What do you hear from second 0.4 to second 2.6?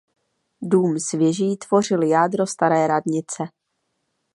Dům s věží tvořil jádro